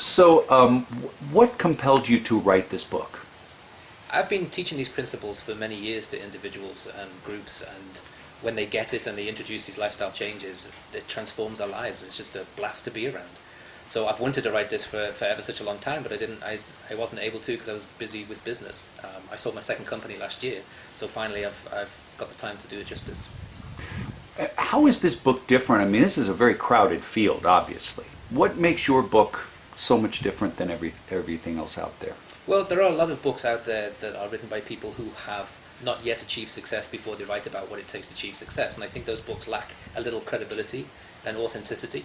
[0.00, 0.84] So, um,
[1.30, 3.26] what compelled you to write this book?
[4.10, 7.98] I've been teaching these principles for many years to individuals and groups, and
[8.40, 12.00] when they get it and they introduce these lifestyle changes, it transforms their lives.
[12.00, 13.28] and It's just a blast to be around.
[13.88, 16.16] So I've wanted to write this for, for ever such a long time, but I
[16.16, 16.42] didn't.
[16.42, 18.88] I, I wasn't able to because I was busy with business.
[19.04, 20.62] Um, I sold my second company last year,
[20.94, 23.28] so finally I've, I've got the time to do it justice.
[24.38, 25.82] Uh, How is this book different?
[25.82, 28.06] I mean, this is a very crowded field, obviously.
[28.30, 29.49] What makes your book
[29.80, 32.14] so much different than every, everything else out there?
[32.46, 35.10] Well, there are a lot of books out there that are written by people who
[35.26, 38.74] have not yet achieved success before they write about what it takes to achieve success,
[38.74, 40.84] and I think those books lack a little credibility
[41.24, 42.04] and authenticity.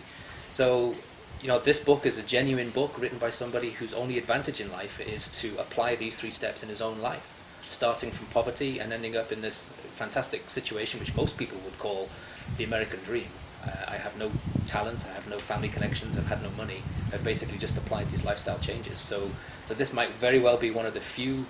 [0.50, 0.96] So,
[1.42, 4.72] you know, this book is a genuine book written by somebody whose only advantage in
[4.72, 7.34] life is to apply these three steps in his own life,
[7.68, 12.08] starting from poverty and ending up in this fantastic situation which most people would call
[12.56, 13.28] the American dream.
[13.66, 14.32] Uh, I have no
[14.76, 16.82] talent, I have no family connections, I've had no money.
[17.14, 18.98] I've basically just applied these lifestyle changes.
[18.98, 19.30] So,
[19.64, 21.46] so this might very well be one of the few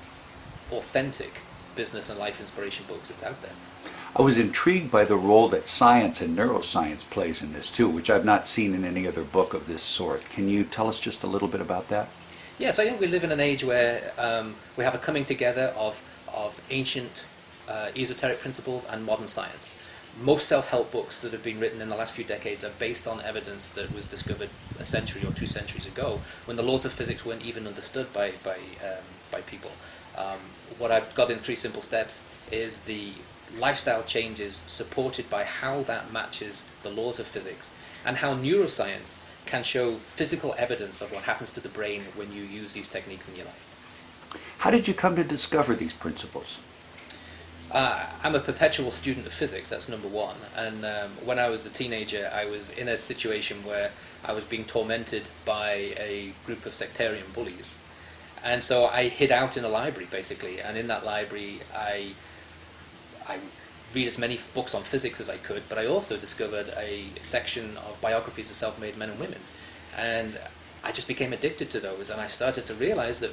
[0.71, 1.41] authentic
[1.75, 3.57] business and life inspiration books that's out there.
[4.15, 8.11] I was intrigued by the role that science and neuroscience plays in this too, which
[8.11, 10.21] I've not seen in any other book of this sort.
[10.29, 12.07] Can you tell us just a little bit about that?
[12.59, 15.73] Yes, I think we live in an age where um, we have a coming together
[15.75, 16.01] of,
[16.33, 17.25] of ancient
[17.67, 19.75] uh, esoteric principles and modern science.
[20.21, 23.19] Most self-help books that have been written in the last few decades are based on
[23.21, 24.49] evidence that was discovered
[24.79, 28.31] a century or two centuries ago, when the laws of physics weren't even understood by,
[28.41, 29.71] by, um, by people.
[30.17, 30.39] Um,
[30.77, 33.11] what I've got in three simple steps is the
[33.59, 37.73] lifestyle changes supported by how that matches the laws of physics
[38.05, 42.41] and how neuroscience can show physical evidence of what happens to the brain when you
[42.41, 43.71] use these techniques in your life.
[44.59, 46.59] How did you come to discover these principles?
[47.75, 50.37] Uh, I'm a perpetual student of physics, that's number one.
[50.55, 53.91] And um, when I was a teenager, I was in a situation where
[54.23, 57.77] I was being tormented by a group of sectarian bullies.
[58.45, 60.61] And so I hid out in a library, basically.
[60.61, 62.11] And in that library, I,
[63.27, 63.39] I
[63.93, 67.75] read as many books on physics as I could, but I also discovered a section
[67.75, 69.39] of biographies of self-made men and women.
[69.97, 70.39] And
[70.85, 73.31] I just became addicted to those, and I started to realize that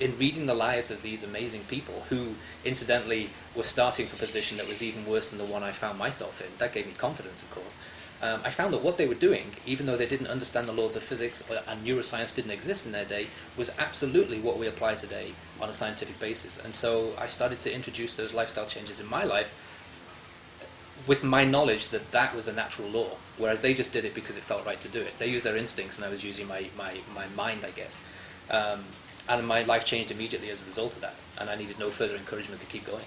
[0.00, 4.56] in reading the lives of these amazing people, who incidentally were starting from a position
[4.56, 7.42] that was even worse than the one I found myself in, that gave me confidence,
[7.42, 7.76] of course.
[8.22, 10.94] Um, I found that what they were doing, even though they didn't understand the laws
[10.94, 13.26] of physics and neuroscience didn't exist in their day,
[13.56, 16.64] was absolutely what we apply today on a scientific basis.
[16.64, 19.71] And so I started to introduce those lifestyle changes in my life
[21.06, 24.36] with my knowledge that that was a natural law, whereas they just did it because
[24.36, 25.18] it felt right to do it.
[25.18, 28.00] They used their instincts, and I was using my, my, my mind, I guess.
[28.50, 28.84] Um,
[29.28, 32.16] and my life changed immediately as a result of that, and I needed no further
[32.16, 33.04] encouragement to keep going.